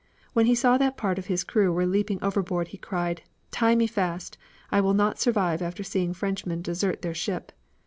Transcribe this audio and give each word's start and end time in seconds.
When 0.33 0.47
he 0.47 0.55
saw 0.55 0.79
that 0.79 0.97
part 0.97 1.19
of 1.19 1.27
his 1.27 1.43
crew 1.43 1.71
were 1.71 1.85
leaping 1.85 2.17
overboard 2.23 2.69
he 2.69 2.77
cried 2.79 3.19
out 3.21 3.29
'Tie 3.51 3.75
me 3.75 3.85
fast. 3.85 4.35
I 4.71 4.81
will 4.81 4.95
not 4.95 5.19
survive 5.19 5.61
after 5.61 5.83
seeing 5.83 6.11
Frenchmen 6.11 6.63
desert 6.63 7.03
their 7.03 7.13
ship.' 7.13 7.51